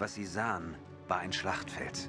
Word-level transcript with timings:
Was 0.00 0.14
sie 0.14 0.24
sahen, 0.24 0.76
war 1.08 1.18
ein 1.18 1.30
Schlachtfeld. 1.30 2.08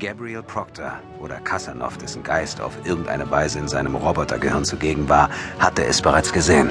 Gabriel 0.00 0.42
Proctor 0.42 0.92
oder 1.20 1.34
Kassanov, 1.40 1.98
dessen 1.98 2.22
Geist 2.22 2.58
auf 2.58 2.72
irgendeine 2.84 3.30
Weise 3.30 3.58
in 3.58 3.68
seinem 3.68 3.96
Robotergehirn 3.96 4.64
zugegen 4.64 5.10
war, 5.10 5.28
hatte 5.58 5.84
es 5.84 6.00
bereits 6.00 6.32
gesehen. 6.32 6.70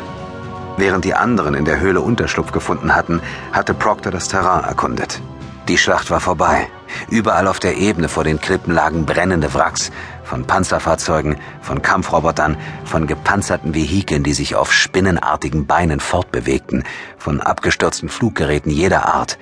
Während 0.77 1.05
die 1.05 1.13
anderen 1.13 1.53
in 1.53 1.65
der 1.65 1.79
Höhle 1.79 2.01
Unterschlupf 2.01 2.51
gefunden 2.51 2.95
hatten, 2.95 3.21
hatte 3.51 3.75
Proctor 3.75 4.11
das 4.11 4.29
Terrain 4.29 4.63
erkundet. 4.63 5.21
Die 5.67 5.77
Schlacht 5.77 6.09
war 6.09 6.21
vorbei. 6.21 6.67
Überall 7.11 7.47
auf 7.47 7.59
der 7.59 7.77
Ebene 7.77 8.09
vor 8.09 8.23
den 8.23 8.39
Klippen 8.39 8.73
lagen 8.73 9.05
brennende 9.05 9.53
Wracks, 9.53 9.91
von 10.23 10.45
Panzerfahrzeugen, 10.45 11.37
von 11.61 11.81
Kampfrobotern, 11.81 12.57
von 12.85 13.05
gepanzerten 13.05 13.75
Vehikeln, 13.75 14.23
die 14.23 14.33
sich 14.33 14.55
auf 14.55 14.73
spinnenartigen 14.73 15.67
Beinen 15.67 15.99
fortbewegten, 15.99 16.83
von 17.17 17.41
abgestürzten 17.41 18.09
Fluggeräten 18.09 18.71
jeder 18.71 19.13
Art, 19.13 19.37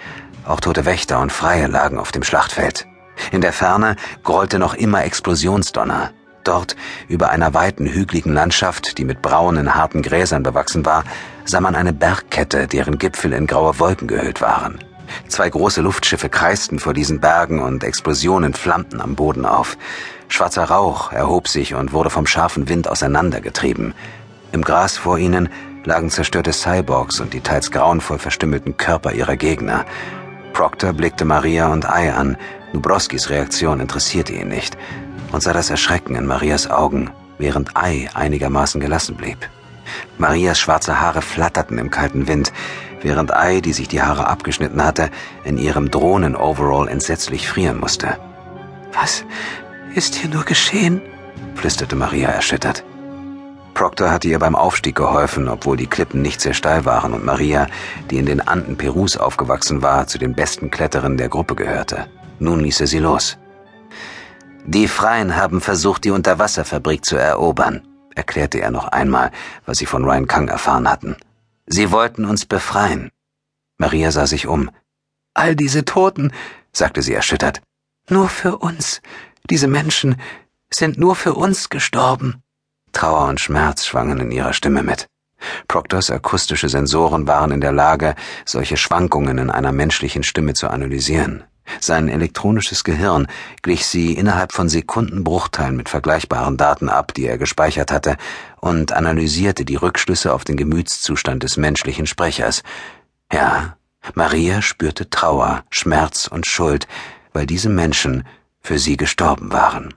auch 0.45 0.59
tote 0.59 0.85
Wächter 0.85 1.19
und 1.19 1.31
Freie 1.31 1.67
lagen 1.67 1.99
auf 1.99 2.11
dem 2.11 2.23
Schlachtfeld. 2.23 2.87
In 3.31 3.41
der 3.41 3.53
Ferne 3.53 3.95
grollte 4.23 4.59
noch 4.59 4.73
immer 4.73 5.03
Explosionsdonner. 5.03 6.11
Dort, 6.43 6.75
über 7.07 7.31
einer 7.31 7.53
weiten, 7.53 7.87
hügeligen 7.87 8.33
Landschaft, 8.33 8.97
die 8.99 9.05
mit 9.05 9.21
braunen, 9.21 9.73
harten 9.73 10.03
Gräsern 10.03 10.43
bewachsen 10.43 10.85
war, 10.85 11.03
sah 11.43 11.59
man 11.59 11.75
eine 11.75 11.93
Bergkette, 11.93 12.67
deren 12.67 12.99
Gipfel 12.99 13.33
in 13.33 13.47
graue 13.47 13.79
Wolken 13.79 14.07
gehüllt 14.07 14.41
waren. 14.41 14.77
Zwei 15.27 15.49
große 15.49 15.81
Luftschiffe 15.81 16.29
kreisten 16.29 16.79
vor 16.79 16.93
diesen 16.93 17.19
Bergen 17.19 17.61
und 17.61 17.83
Explosionen 17.83 18.53
flammten 18.53 19.01
am 19.01 19.15
Boden 19.15 19.45
auf. 19.45 19.77
Schwarzer 20.27 20.65
Rauch 20.65 21.11
erhob 21.11 21.47
sich 21.47 21.73
und 21.73 21.93
wurde 21.93 22.09
vom 22.09 22.27
scharfen 22.27 22.69
Wind 22.69 22.87
auseinandergetrieben. 22.87 23.93
Im 24.51 24.63
Gras 24.63 24.97
vor 24.97 25.17
ihnen 25.17 25.49
lagen 25.83 26.09
zerstörte 26.09 26.53
Cyborgs 26.53 27.19
und 27.19 27.33
die 27.33 27.41
teils 27.41 27.71
grauenvoll 27.71 28.19
verstümmelten 28.19 28.77
Körper 28.77 29.11
ihrer 29.13 29.35
Gegner. 29.35 29.85
Proctor 30.55 30.93
blickte 30.93 31.25
Maria 31.25 31.67
und 31.67 31.85
Ai 31.85 32.13
an. 32.13 32.37
Nubrowskis 32.71 33.29
Reaktion 33.29 33.81
interessierte 33.81 34.31
ihn 34.31 34.47
nicht 34.47 34.77
und 35.33 35.43
sah 35.43 35.51
das 35.51 35.69
Erschrecken 35.69 36.15
in 36.15 36.25
Marias 36.25 36.71
Augen, 36.71 37.11
während 37.37 37.75
Ai 37.75 38.07
einigermaßen 38.13 38.79
gelassen 38.79 39.17
blieb. 39.17 39.49
Marias 40.17 40.57
schwarze 40.57 41.01
Haare 41.01 41.21
flatterten 41.21 41.77
im 41.77 41.91
kalten 41.91 42.29
Wind, 42.29 42.53
während 43.01 43.33
Ai, 43.33 43.59
die 43.59 43.73
sich 43.73 43.89
die 43.89 44.01
Haare 44.01 44.27
abgeschnitten 44.27 44.81
hatte, 44.81 45.11
in 45.43 45.57
ihrem 45.57 45.91
Drohnen-Overall 45.91 46.87
entsetzlich 46.87 47.49
frieren 47.49 47.77
musste. 47.77 48.17
Was 48.93 49.25
ist 49.93 50.15
hier 50.15 50.29
nur 50.29 50.45
geschehen? 50.45 51.01
flüsterte 51.55 51.97
Maria 51.97 52.29
erschüttert. 52.29 52.85
Proctor 53.75 54.09
hatte 54.09 54.27
ihr 54.27 54.39
beim 54.39 54.55
Aufstieg 54.55 54.95
geholfen, 54.95 55.47
obwohl 55.47 55.77
die 55.77 55.85
Klippen 55.85 56.23
nicht 56.23 56.41
sehr 56.41 56.55
steil 56.55 56.85
waren 56.85 57.13
und 57.13 57.23
Maria, 57.23 57.67
die 58.09 58.17
in 58.17 58.25
den 58.25 58.41
Anden 58.41 58.77
Perus 58.77 59.17
aufgewachsen 59.17 59.83
war, 59.83 60.07
zu 60.07 60.17
den 60.17 60.33
besten 60.33 60.71
Kletterern 60.71 61.17
der 61.17 61.29
Gruppe 61.29 61.53
gehörte. 61.53 62.07
Nun 62.39 62.61
ließ 62.61 62.81
er 62.81 62.87
sie 62.87 62.99
los. 62.99 63.37
Die 64.65 64.87
Freien 64.87 65.35
haben 65.35 65.61
versucht, 65.61 66.05
die 66.05 66.09
Unterwasserfabrik 66.09 67.05
zu 67.05 67.17
erobern, 67.17 67.87
erklärte 68.15 68.59
er 68.59 68.71
noch 68.71 68.87
einmal, 68.87 69.29
was 69.65 69.77
sie 69.77 69.85
von 69.85 70.03
Ryan 70.03 70.25
Kang 70.25 70.47
erfahren 70.47 70.89
hatten. 70.89 71.17
Sie 71.67 71.91
wollten 71.91 72.25
uns 72.25 72.45
befreien. 72.45 73.11
Maria 73.77 74.11
sah 74.11 74.25
sich 74.25 74.47
um. 74.47 74.71
All 75.33 75.55
diese 75.55 75.85
Toten, 75.85 76.31
sagte 76.71 77.01
sie 77.01 77.13
erschüttert. 77.13 77.61
Nur 78.09 78.29
für 78.29 78.57
uns. 78.57 79.01
Diese 79.49 79.67
Menschen 79.67 80.15
sind 80.71 80.97
nur 80.97 81.15
für 81.15 81.33
uns 81.33 81.69
gestorben. 81.69 82.41
Trauer 82.95 83.27
und 83.27 83.41
Schmerz 83.41 83.85
schwangen 83.85 84.21
in 84.21 84.31
ihrer 84.31 84.53
Stimme 84.53 84.81
mit. 84.81 85.07
Proctors 85.67 86.09
akustische 86.09 86.69
Sensoren 86.69 87.27
waren 87.27 87.51
in 87.51 87.59
der 87.59 87.73
Lage, 87.73 88.15
solche 88.45 88.77
Schwankungen 88.77 89.37
in 89.37 89.49
einer 89.49 89.73
menschlichen 89.73 90.23
Stimme 90.23 90.53
zu 90.53 90.69
analysieren. 90.69 91.43
Sein 91.81 92.07
elektronisches 92.07 92.85
Gehirn 92.85 93.27
glich 93.63 93.85
sie 93.85 94.13
innerhalb 94.13 94.53
von 94.53 94.69
Sekundenbruchteilen 94.69 95.75
mit 95.75 95.89
vergleichbaren 95.89 96.55
Daten 96.55 96.87
ab, 96.87 97.13
die 97.13 97.25
er 97.25 97.37
gespeichert 97.37 97.91
hatte, 97.91 98.15
und 98.61 98.93
analysierte 98.93 99.65
die 99.65 99.75
Rückschlüsse 99.75 100.33
auf 100.33 100.45
den 100.45 100.55
Gemütszustand 100.55 101.43
des 101.43 101.57
menschlichen 101.57 102.07
Sprechers. 102.07 102.63
Ja, 103.29 103.75
Maria 104.13 104.61
spürte 104.61 105.09
Trauer, 105.09 105.65
Schmerz 105.69 106.27
und 106.27 106.45
Schuld, 106.45 106.87
weil 107.33 107.45
diese 107.45 107.69
Menschen 107.69 108.25
für 108.61 108.79
sie 108.79 108.95
gestorben 108.95 109.51
waren. 109.51 109.93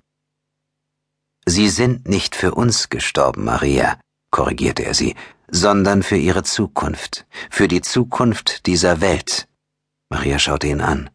Sie 1.58 1.70
sind 1.70 2.06
nicht 2.08 2.36
für 2.36 2.54
uns 2.54 2.88
gestorben, 2.88 3.44
Maria, 3.44 3.98
korrigierte 4.30 4.84
er 4.84 4.94
sie, 4.94 5.16
sondern 5.50 6.04
für 6.04 6.16
ihre 6.16 6.44
Zukunft, 6.44 7.26
für 7.50 7.66
die 7.66 7.80
Zukunft 7.80 8.66
dieser 8.66 9.00
Welt. 9.00 9.48
Maria 10.08 10.38
schaute 10.38 10.68
ihn 10.68 10.80
an. 10.80 11.10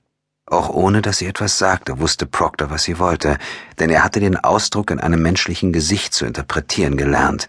Auch 0.46 0.68
ohne 0.68 1.02
dass 1.02 1.20
sie 1.20 1.28
etwas 1.28 1.58
sagte, 1.58 2.02
wusste 2.02 2.26
Proctor, 2.26 2.70
was 2.70 2.84
sie 2.84 3.00
wollte, 3.00 3.38
denn 3.80 3.90
er 3.90 4.04
hatte 4.04 4.20
den 4.20 4.36
Ausdruck 4.36 4.92
in 4.92 5.00
einem 5.00 5.22
menschlichen 5.22 5.72
Gesicht 5.72 6.14
zu 6.14 6.26
interpretieren 6.26 6.98
gelernt. 6.98 7.48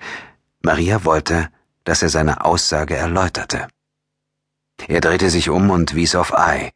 Maria 0.62 1.04
wollte, 1.04 1.48
dass 1.82 2.00
er 2.00 2.10
seine 2.10 2.44
Aussage 2.44 2.94
erläuterte. 2.94 3.66
Er 4.86 5.00
drehte 5.00 5.30
sich 5.30 5.50
um 5.50 5.70
und 5.70 5.96
wies 5.96 6.14
auf 6.14 6.32
Ai. 6.32 6.70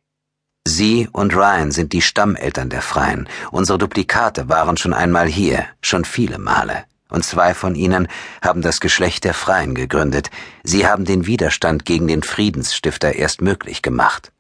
Sie 0.69 1.09
und 1.13 1.35
Ryan 1.35 1.71
sind 1.71 1.93
die 1.95 2.03
Stammeltern 2.03 2.69
der 2.69 2.83
Freien. 2.83 3.27
Unsere 3.51 3.79
Duplikate 3.79 4.49
waren 4.49 4.77
schon 4.77 4.93
einmal 4.93 5.27
hier, 5.27 5.65
schon 5.81 6.05
viele 6.05 6.39
Male. 6.39 6.85
Und 7.09 7.25
zwei 7.25 7.55
von 7.55 7.75
ihnen 7.75 8.07
haben 8.43 8.61
das 8.61 8.81
Geschlecht 8.81 9.25
der 9.25 9.33
Freien 9.33 9.75
gegründet. 9.75 10.31
Sie 10.63 10.87
haben 10.87 11.07
den 11.07 11.27
Widerstand 11.27 11.87
gegen 11.87 12.07
den 12.07 12.23
Friedensstifter 12.23 13.15
erst 13.15 13.41
möglich 13.41 13.81
gemacht. 13.81 14.31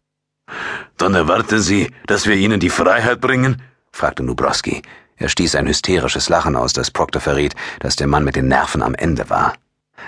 Dann 0.99 1.15
erwarten 1.15 1.61
Sie, 1.61 1.91
dass 2.07 2.27
wir 2.27 2.37
Ihnen 2.37 2.61
die 2.61 2.71
Freiheit 2.71 3.21
bringen? 3.23 3.63
fragte 3.91 4.23
Nubrowski. 4.23 4.83
Er 5.17 5.31
stieß 5.31 5.55
ein 5.55 5.67
hysterisches 5.67 6.29
Lachen 6.29 6.57
aus, 6.57 6.75
das 6.75 6.91
Proctor 6.91 7.23
verriet, 7.23 7.55
dass 7.81 7.97
der 7.97 8.07
Mann 8.07 8.25
mit 8.25 8.37
den 8.37 8.49
Nerven 8.49 8.83
am 8.83 8.95
Ende 8.95 9.31
war. 9.31 9.55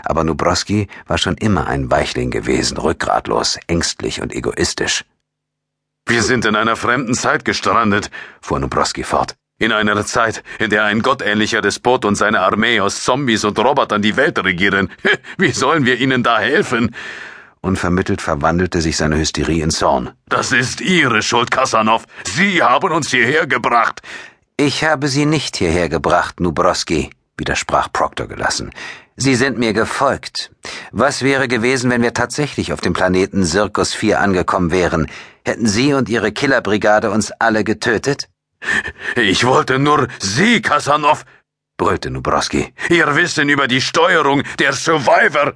Aber 0.05 0.23
Nubrowski 0.23 0.87
war 1.07 1.17
schon 1.17 1.37
immer 1.37 1.67
ein 1.67 1.91
Weichling 1.91 2.31
gewesen, 2.31 2.77
rückgratlos, 2.77 3.59
ängstlich 3.67 4.21
und 4.21 4.35
egoistisch. 4.35 5.05
Wir 6.07 6.23
sind 6.23 6.45
in 6.45 6.57
einer 6.57 6.77
fremden 6.77 7.15
Zeit 7.15 7.45
gestrandet, 7.45 8.11
fuhr 8.41 8.59
Nubrowski 8.59 9.05
fort. 9.05 9.37
In 9.59 9.73
einer 9.73 10.05
Zeit, 10.07 10.43
in 10.59 10.71
der 10.71 10.85
ein 10.85 11.03
gottähnlicher 11.03 11.61
Despot 11.61 12.05
und 12.07 12.15
seine 12.15 12.41
Armee 12.41 12.81
aus 12.81 13.05
Zombies 13.05 13.45
und 13.45 13.59
Robotern 13.59 14.01
die 14.01 14.17
Welt 14.17 14.43
regieren. 14.43 14.91
Wie 15.39 15.53
sollen 15.53 15.85
wir 15.85 16.01
ihnen 16.01 16.23
da 16.23 16.39
helfen? 16.39 16.95
Unvermittelt 17.61 18.23
verwandelte 18.23 18.81
sich 18.81 18.97
seine 18.97 19.19
Hysterie 19.19 19.61
in 19.63 19.71
Zorn. 19.71 20.13
Das 20.31 20.51
ist 20.53 20.81
Ihre 20.81 21.21
Schuld, 21.21 21.51
Kassanov. 21.51 22.07
Sie 22.25 22.63
haben 22.63 22.91
uns 22.91 23.11
hierher 23.11 23.47
gebracht. 23.47 24.01
Ich 24.57 24.83
habe 24.83 25.09
Sie 25.09 25.27
nicht 25.27 25.59
hierher 25.59 25.91
gebracht, 25.91 26.41
Nubrowski, 26.41 27.11
widersprach 27.37 27.93
Proctor 27.93 28.29
gelassen. 28.29 28.71
Sie 29.17 29.35
sind 29.35 29.59
mir 29.59 29.73
gefolgt. 29.73 30.51
Was 30.93 31.23
wäre 31.23 31.47
gewesen, 31.49 31.91
wenn 31.91 32.03
wir 32.03 32.15
tatsächlich 32.15 32.73
auf 32.73 32.81
dem 32.81 32.93
Planeten 32.93 33.45
Circus 33.45 33.93
4 33.95 34.21
angekommen 34.21 34.71
wären? 34.71 35.09
Hätten 35.45 35.67
Sie 35.67 35.93
und 35.93 36.09
Ihre 36.09 36.33
Killerbrigade 36.33 37.11
uns 37.11 37.31
alle 37.33 37.65
getötet? 37.65 38.29
Ich 39.17 39.45
wollte 39.45 39.79
nur 39.79 40.09
Sie, 40.21 40.63
Kasanov, 40.63 41.25
brüllte 41.77 42.11
Nubrowski. 42.11 42.73
Ihr 42.89 43.15
Wissen 43.17 43.49
über 43.49 43.67
die 43.69 43.81
Steuerung 43.81 44.43
der 44.59 44.73
Survivor. 44.73 45.55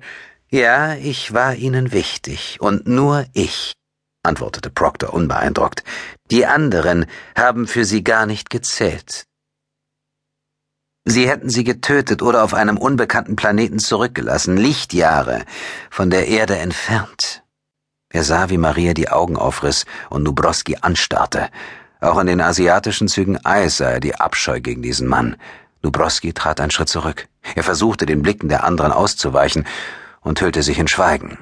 Ja, 0.51 0.95
ich 0.95 1.33
war 1.35 1.55
Ihnen 1.55 1.93
wichtig, 1.93 2.59
und 2.61 2.87
nur 2.87 3.27
ich, 3.33 3.73
antwortete 4.23 4.71
Proctor 4.71 5.13
unbeeindruckt. 5.13 5.85
Die 6.31 6.47
anderen 6.47 7.07
haben 7.37 7.67
für 7.67 7.85
Sie 7.85 8.05
gar 8.05 8.27
nicht 8.27 8.51
gezählt. 8.51 9.25
Sie 11.07 11.29
hätten 11.29 11.51
sie 11.51 11.65
getötet 11.65 12.23
oder 12.23 12.43
auf 12.43 12.55
einem 12.55 12.79
unbekannten 12.79 13.37
Planeten 13.37 13.79
zurückgelassen, 13.79 14.57
Lichtjahre 14.57 15.45
von 15.91 16.09
der 16.09 16.29
Erde 16.29 16.57
entfernt. 16.57 17.43
Er 18.09 18.25
sah, 18.25 18.49
wie 18.49 18.59
Maria 18.59 18.95
die 18.95 19.11
Augen 19.11 19.37
aufriss 19.37 19.85
und 20.09 20.23
Nubrowski 20.23 20.79
anstarrte. 20.81 21.51
Auch 22.01 22.19
in 22.19 22.27
den 22.27 22.41
asiatischen 22.41 23.09
Zügen 23.09 23.45
Eis 23.45 23.79
sah 23.79 23.91
er 23.91 24.01
die 24.01 24.15
Abscheu 24.15 24.61
gegen 24.61 24.83
diesen 24.83 25.07
Mann. 25.07 25.37
Nubrowski 25.83 26.33
trat 26.33 26.61
einen 26.61 26.71
Schritt 26.71 26.89
zurück. 26.89 27.29
Er 27.55 27.65
versuchte, 27.65 28.07
den 28.07 28.23
Blicken 28.23 28.49
der 28.49 28.65
anderen 28.65 28.93
auszuweichen 28.93 29.67
und 30.23 30.41
hüllte 30.41 30.63
sich 30.63 30.79
in 30.79 30.89
Schweigen. 30.89 31.39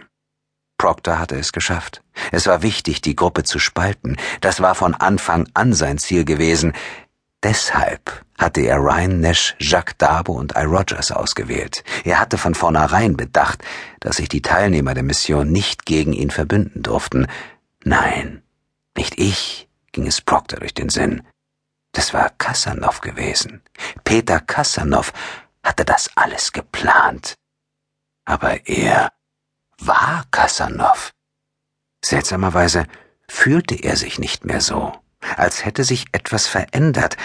Proctor 0.76 1.20
hatte 1.20 1.36
es 1.36 1.52
geschafft. 1.52 2.02
Es 2.32 2.46
war 2.46 2.62
wichtig, 2.62 3.02
die 3.02 3.14
Gruppe 3.14 3.44
zu 3.44 3.60
spalten. 3.60 4.16
Das 4.40 4.60
war 4.60 4.74
von 4.74 4.94
Anfang 4.94 5.48
an 5.54 5.72
sein 5.72 5.98
Ziel 5.98 6.24
gewesen. 6.24 6.72
Deshalb 7.42 8.24
hatte 8.38 8.60
er 8.60 8.78
Ryan 8.78 9.20
Nash, 9.20 9.56
Jacques 9.58 9.96
Darbo 9.98 10.32
und 10.32 10.52
I. 10.56 10.64
Rogers 10.64 11.10
ausgewählt. 11.10 11.82
Er 12.04 12.20
hatte 12.20 12.38
von 12.38 12.54
vornherein 12.54 13.16
bedacht, 13.16 13.64
dass 14.00 14.16
sich 14.16 14.28
die 14.28 14.42
Teilnehmer 14.42 14.94
der 14.94 15.02
Mission 15.02 15.50
nicht 15.50 15.84
gegen 15.84 16.12
ihn 16.12 16.30
verbünden 16.30 16.82
durften. 16.82 17.26
Nein, 17.84 18.42
nicht 18.96 19.18
ich, 19.18 19.68
ging 19.90 20.06
es 20.06 20.20
Proctor 20.20 20.60
durch 20.60 20.74
den 20.74 20.88
Sinn. 20.88 21.22
Das 21.92 22.14
war 22.14 22.30
Kassanov 22.30 23.00
gewesen. 23.00 23.62
Peter 24.04 24.40
Kassanov 24.40 25.12
hatte 25.62 25.84
das 25.84 26.10
alles 26.16 26.52
geplant. 26.52 27.34
Aber 28.24 28.66
er 28.66 29.12
war 29.78 30.24
Kassanov. 30.30 31.12
Seltsamerweise 32.04 32.86
fühlte 33.28 33.74
er 33.74 33.96
sich 33.96 34.18
nicht 34.18 34.44
mehr 34.44 34.60
so, 34.60 34.92
als 35.36 35.64
hätte 35.64 35.84
sich 35.84 36.06
etwas 36.12 36.46
verändert. 36.46 37.16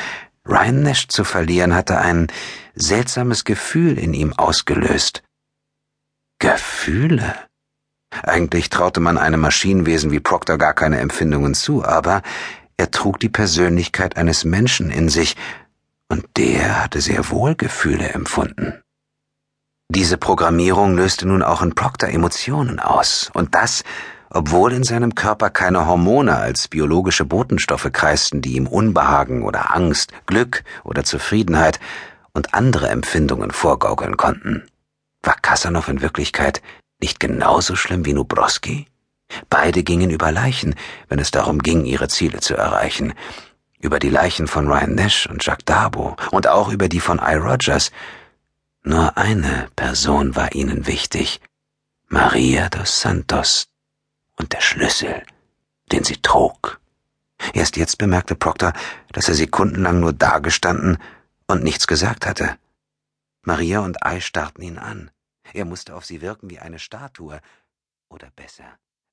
Ryan 0.48 0.84
Nash 0.84 1.08
zu 1.08 1.24
verlieren 1.24 1.76
hatte 1.76 1.98
ein 2.00 2.28
seltsames 2.76 3.44
Gefühl 3.44 3.98
in 3.98 4.14
ihm 4.14 4.34
ausgelöst. 4.34 5.24
Gefühle? 6.40 7.36
Eigentlich 8.24 8.70
traute 8.70 9.00
man 9.00 9.18
einem 9.18 9.42
Maschinenwesen 9.42 10.12
wie 10.12 10.20
Proctor 10.20 10.58
gar 10.58 10.74
keine 10.74 11.00
Empfindungen 11.00 11.54
zu, 11.54 11.84
aber 11.84 12.22
er 12.78 12.92
trug 12.92 13.20
die 13.20 13.30
Persönlichkeit 13.30 14.18
eines 14.18 14.46
Menschen 14.46 14.92
in 14.92 15.10
sich, 15.10 15.36
und 16.10 16.26
der 16.38 16.84
hatte 16.84 17.02
sehr 17.02 17.30
wohl 17.30 17.56
Gefühle 17.56 18.10
empfunden. 18.10 18.82
Diese 19.90 20.18
Programmierung 20.18 20.96
löste 20.96 21.28
nun 21.28 21.44
auch 21.44 21.62
in 21.62 21.76
Proctor 21.76 22.10
Emotionen 22.10 22.80
aus, 22.80 23.30
und 23.34 23.56
das, 23.56 23.84
obwohl 24.30 24.74
in 24.74 24.84
seinem 24.84 25.16
Körper 25.16 25.50
keine 25.50 25.88
Hormone 25.88 26.36
als 26.36 26.68
biologische 26.68 27.26
Botenstoffe 27.26 27.90
kreisten, 27.92 28.42
die 28.42 28.56
ihm 28.56 28.68
Unbehagen 28.68 29.44
oder 29.44 29.76
Angst, 29.76 30.12
Glück 30.26 30.64
oder 30.84 31.04
Zufriedenheit 31.04 31.80
und 32.34 32.54
andere 32.54 32.90
Empfindungen 32.90 33.52
vorgaukeln 33.52 34.18
konnten. 34.18 34.68
War 35.24 35.36
Kasanov 35.42 35.88
in 35.88 36.02
Wirklichkeit 36.02 36.62
nicht 37.02 37.20
genauso 37.20 37.76
schlimm 37.76 38.06
wie 38.06 38.14
Nubrowski? 38.14 38.88
Beide 39.50 39.84
gingen 39.84 40.10
über 40.10 40.32
Leichen, 40.32 40.76
wenn 41.10 41.20
es 41.20 41.32
darum 41.32 41.60
ging, 41.60 41.86
ihre 41.86 42.08
Ziele 42.08 42.40
zu 42.40 42.56
erreichen. 42.56 43.14
Über 43.80 44.00
die 44.00 44.10
Leichen 44.10 44.48
von 44.48 44.68
Ryan 44.68 44.96
Nash 44.96 45.28
und 45.28 45.46
Jacques 45.46 45.66
Darbo 45.66 46.16
und 46.32 46.48
auch 46.48 46.70
über 46.70 46.88
die 46.90 47.00
von 47.00 47.20
I. 47.20 47.36
Rogers. 47.36 47.92
Nur 48.84 49.18
eine 49.18 49.68
Person 49.76 50.36
war 50.36 50.56
ihnen 50.56 50.88
wichtig. 50.88 51.42
Maria 52.08 52.70
dos 52.70 53.02
Santos. 53.02 53.68
Und 54.38 54.54
der 54.54 54.62
Schlüssel, 54.62 55.24
den 55.92 56.04
sie 56.04 56.18
trug. 56.18 56.80
Erst 57.54 57.78
jetzt 57.78 57.98
bemerkte 57.98 58.36
Proctor, 58.36 58.74
dass 59.12 59.28
er 59.28 59.36
sekundenlang 59.36 60.00
nur 60.00 60.14
dagestanden 60.14 60.98
und 61.48 61.64
nichts 61.64 61.88
gesagt 61.88 62.26
hatte. 62.26 62.58
Maria 63.44 63.80
und 63.80 63.98
I 64.06 64.22
starrten 64.22 64.64
ihn 64.64 64.78
an. 64.78 65.12
Er 65.54 65.66
musste 65.66 65.96
auf 65.96 66.06
sie 66.06 66.22
wirken 66.22 66.50
wie 66.50 66.60
eine 66.60 66.80
Statue. 66.80 67.40
Oder 68.10 68.30
besser, 68.36 68.78